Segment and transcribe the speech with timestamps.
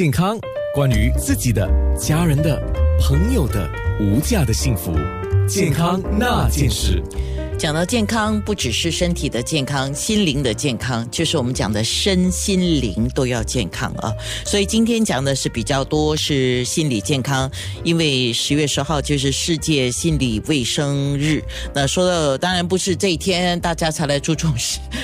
[0.00, 0.38] 健康，
[0.74, 2.58] 关于自己的、家人的、
[3.02, 4.94] 朋友的无价的幸福，
[5.46, 7.02] 健康那件事。
[7.58, 14.10] 讲到健康，不只是身体的健康，心灵的健康，就是我们讲的身心灵都要健康啊。
[14.46, 17.50] 所以今天讲的是比较多是心理健康，
[17.84, 21.44] 因为十月十号就是世界心理卫生日。
[21.74, 24.50] 那说到当然不是这一天大家才来注重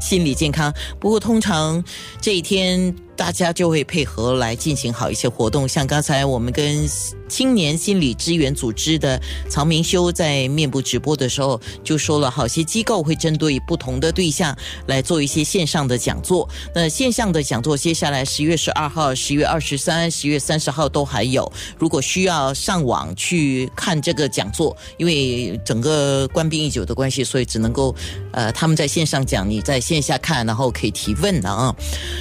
[0.00, 1.84] 心理健康，不过通常
[2.22, 2.96] 这一天。
[3.18, 6.88] 大家就会配合来进行好一些活动，像刚才我们跟
[7.28, 16.48] 青年心理支援组织的曹明修在面部直播的时候就说了，好些机构会针对不同的对象来做一些线上的讲座。
[16.72, 21.50] 那线上的讲座接下来十月十二号、十月二十三、十月三十号都还有。
[21.76, 27.92] 如果需要上网去看这个讲座，因为整个关闭已久的关系，所以只能够
[28.30, 31.74] 呃他们在线上讲，你在线下看，然后可以提问的啊。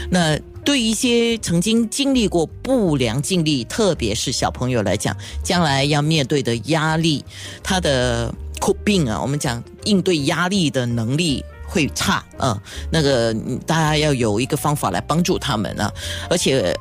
[0.09, 0.35] 那。
[0.67, 7.23] 对一些曾经经历过不良经历，特别是小朋友来讲，将来要面对的压力，
[7.63, 12.61] 他的苦病啊，我们讲应对压力的能力会差啊。
[12.91, 13.33] 那个
[13.65, 15.89] 大家要有一个方法来帮助他们啊，
[16.29, 16.77] 而且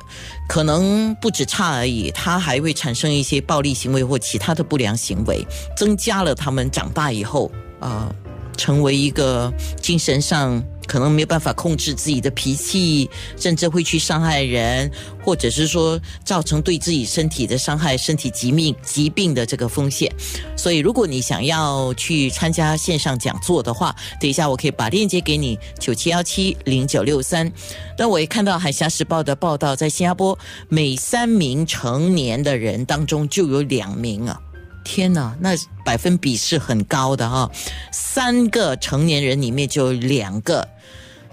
[0.49, 8.13] 可能不止差而已，他还会产生一些暴力行为或其他的不良行为，增加了他们长大以后啊，
[8.57, 9.49] 成为一个
[9.81, 10.61] 精神上。
[10.87, 14.89] 可能没有办法控制自己的脾气，甚至会去伤害人，
[15.23, 20.11] 或者是说造成对自己身体的伤害、身体疾病疾病的这个风险。
[20.55, 27.51] 所以，如果你想要去参加线上讲座的话，等一下我可以把链接给你，九七幺七零九六三。
[27.97, 30.37] 但我也看到《海峡时报》的报道，在新加坡
[30.69, 34.39] 每三名成年的人当中就有两名啊。
[34.87, 35.49] 天呐，那
[35.83, 37.51] 百分比是很高的哈，
[37.91, 40.65] 三个成年人里面就有两个，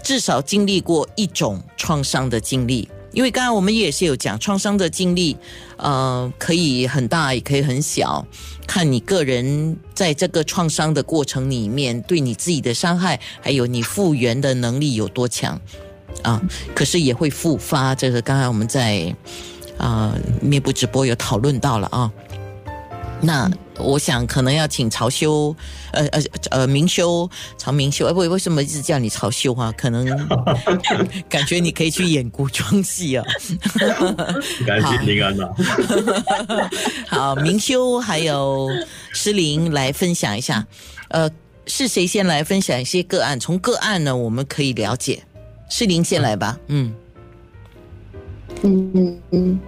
[0.03, 2.89] 至少经历过一种创伤的经历。
[3.13, 5.37] 因为刚才我们也是有讲，创伤的经历，
[5.77, 8.27] 呃，可以很大，也可以很小，
[8.67, 15.61] 看你个人在这个创伤的过程里面，对你自己的伤害，还有你复原的能力有多强
[16.23, 16.43] 啊。
[16.75, 19.15] 可是也会复发，这个刚才我们在
[19.79, 20.13] 啊
[20.43, 22.11] 面部直播有讨论到了啊。
[23.25, 25.57] 那我想可能要请曹修，
[25.93, 29.73] 呃呃呃明修曹明修，哎为为什么一直叫你曹修啊？
[29.79, 30.05] 可能
[31.27, 33.25] 感觉你可以去演古装戏啊。
[34.67, 35.49] 感谢平安呐。
[37.09, 38.69] 好，明修还有
[39.15, 40.67] 诗玲来分享一下，
[41.09, 41.31] 呃，
[41.67, 43.41] 是谁先来分享一些个案？
[43.41, 45.23] 从个案呢，我们可以了解。
[45.71, 46.59] 诗玲先来吧。
[46.67, 46.95] 嗯
[48.63, 49.61] 嗯嗯嗯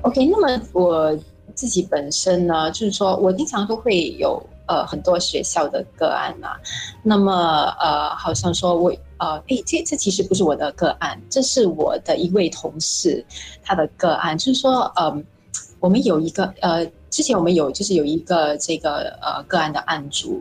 [0.00, 1.18] ，OK，那么我。
[1.58, 6.54] 自己本身呢，就是说我经常都会有呃很多学校的个案啊，
[7.02, 13.26] 那么呃好像说我呃诶这这其实不是我的个案，这是我的一位同事
[13.60, 15.24] 他的个案，就是说嗯
[15.80, 20.40] 我们有一个呃之前我们有就是有一个这个呃个案的案主，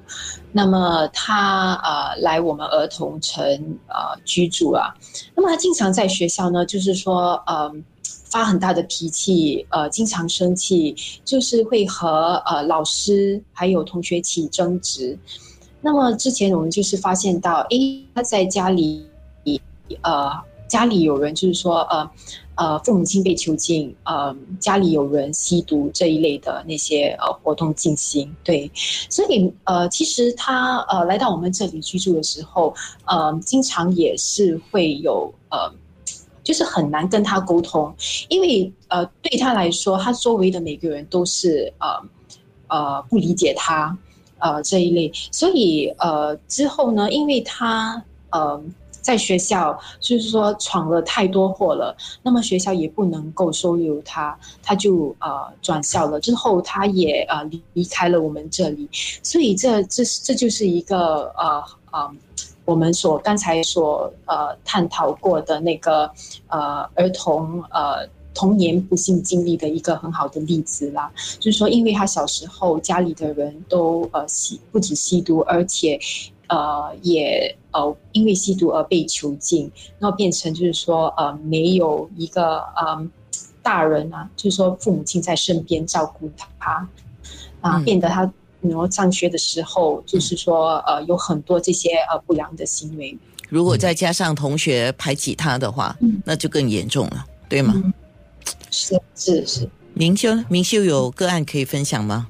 [0.51, 3.43] 那么他呃来我们儿童城
[3.87, 4.93] 呃居住啊，
[5.33, 7.83] 那么他经常在学校呢，就是说嗯。
[8.29, 15.17] 发很大的脾气，呃，经常生气，就是会和呃老师还有同学起争执。
[15.81, 17.77] 那么之前我们就是发现到，哎，
[18.13, 19.05] 他在家里，
[20.01, 20.31] 呃，
[20.67, 22.09] 家里有人就是说，呃，
[22.55, 28.35] 呃，父母亲被囚禁，呃，家里有人吸毒这一类的那些呃活动进行。
[28.43, 28.69] 对，
[29.09, 32.73] 所以呃，其实他呃来到我们这里居住的时候，
[33.05, 35.71] 呃，经常也是会有呃。
[36.47, 37.93] 就是很难跟他沟通，
[38.29, 41.87] 因为呃，对他来说，他周围的每个人都是呃
[42.69, 43.97] 呃不理解他
[44.39, 48.63] 呃这一类，所以呃之后呢，因为他呃
[49.01, 51.93] 在学校就是说闯了太多祸了，
[52.23, 56.17] 那么学校也不能够收留他，他就呃转校了。
[56.21, 58.87] 之后他也呃离离开了我们这里，
[59.21, 62.15] 所以这这这就是一个呃呃。
[62.67, 66.11] 我们所刚才所呃探讨过的那个
[66.47, 71.09] 呃儿童呃童年不幸经历的一个很好的例子啦，
[71.39, 75.97] 就是说，因为他小时候家里的人都呃吸不止吸毒，而且
[76.47, 83.09] 呃也呃因为吸毒而被囚禁，然后变成就是说呃没有一个呃
[83.63, 86.89] 大人啊，就是说父母亲在身边照顾他
[87.61, 88.29] 啊，变得他。
[88.61, 93.17] 然后上学的时候，就是说，呃，有很多这些呃不良的行为。
[93.49, 95.95] 如果再加上同学排挤他的话，
[96.25, 97.73] 那就更严重了，对吗？
[98.71, 99.69] 是是是。
[99.93, 102.27] 明修，明修有个案可以分享吗？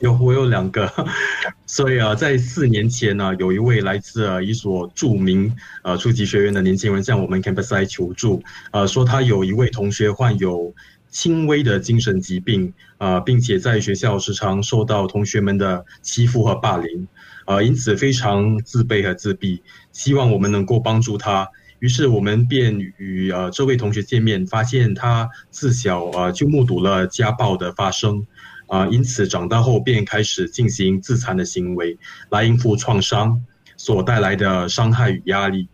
[0.00, 0.88] 有我有两个，
[1.66, 10.72] 所以啊，在四年前呢，有一位来自一所著名呃初级学院的年轻人向我们 campus 来求助，呃，说他有一位同学患有
[11.18, 17.08] 轻微的精神疾病，呃，并且在学校时常受到同学们的欺负和霸凌，
[17.44, 19.60] 呃，因此非常自卑和自闭，
[19.90, 21.48] 希望我们能够帮助他。
[21.80, 28.24] 于是我们便与呃这位同学见面，发现他自小呃就目睹了家暴的发生。
[28.68, 31.98] 啊，因此长大后便开始进行自残的行为，
[32.30, 33.42] 来应付创伤
[33.76, 35.66] 所带来的伤害与压力。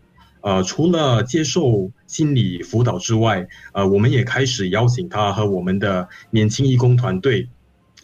[0.45, 7.49] 呃，除了接受心理辅导之外，呃，我们也开始邀请他和我们的年轻义工团队，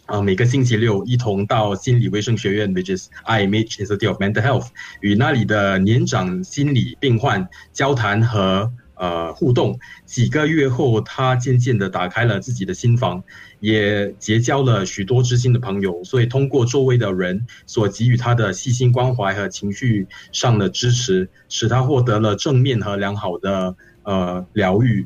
[0.06, 4.66] 啊，每个星期六一同到心理卫生学院，which is IMH Institute of Mental Health，
[5.02, 8.72] 与那里的年长心理病患交谈和。
[9.02, 9.76] 呃，互动
[10.06, 13.20] 几个月后，他渐渐的打开了自己的心房，
[13.58, 16.04] 也结交了许多知心的朋友。
[16.04, 25.04] 所以，通过周围的人所给予他的细心关怀和情绪上的支持，使他获得了正面和良好的呃疗愈。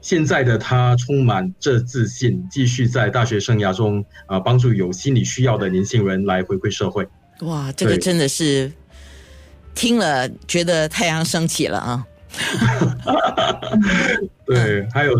[0.00, 7.06] 现在的他充满着自信，继续在大学生涯中啊帮助有心理需要的年轻人来回馈社会。
[7.42, 8.72] 哇，这个真的是
[9.76, 12.04] 听了觉得太阳升起了啊！
[12.28, 13.60] 哈
[14.44, 15.14] 对，还有，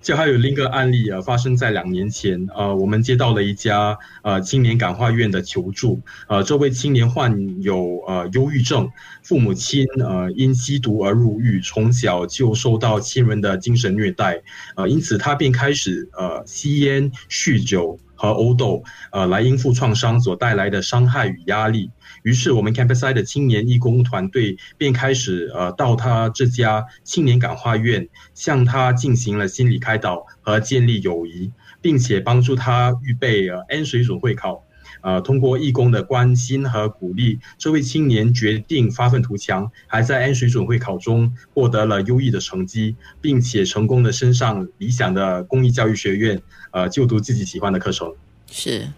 [0.00, 8.88] 就还有另一个案例啊，发生在两年前啊，我们接到了一家呃青年感化院的求助，呃，这位青年患有呃忧郁症，
[9.22, 14.40] 父母亲呃因吸毒而入狱，从小就受到亲人的精神虐待，
[14.76, 18.82] 呃，因此他便开始呃吸烟、酗酒和殴斗，
[19.12, 21.90] 呃，来应付创伤所带来的伤害与压力。
[22.22, 31.50] 于是，我们 Campus I 的青年义工团队便开始呃到他这家青年感化院，向他进行了心理开导和建立友谊，
[31.80, 34.66] 并且帮助他预备呃 N 水准会考。
[35.02, 46.40] 呃，通过义工的关心和鼓励，这位青年决定发愤图强，还在 N 水准会考中获得了优异的成绩，并且成功的升上理想的公益教育学院，
[46.72, 48.12] 呃，就读自己喜欢的课程。
[48.50, 48.88] 是。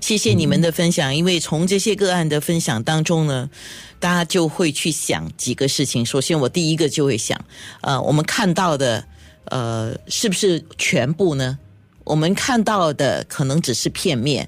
[0.00, 3.48] 谢谢你们的分享，因为从这些个案的分享当中呢，
[3.98, 6.04] 大家就会去想几个事情。
[6.04, 7.42] 首先，我第一个就会想，
[7.80, 9.02] 呃，我们看到的，
[9.46, 11.58] 呃，是不是全部呢？
[12.04, 14.46] 我们看到的可能只是片面，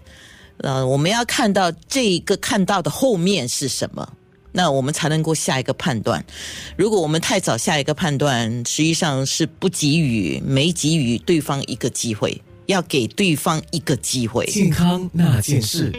[0.59, 4.13] 呃，我们要看到这一个看到的后面是什么，
[4.53, 6.25] 那我们才能够下一个判断。
[6.77, 12.43] 如果我们太早下一个判断，实际上是不给予、没给予对方一个机会。
[12.67, 14.45] 要给对方一个机会。
[14.47, 15.93] 健康那件事。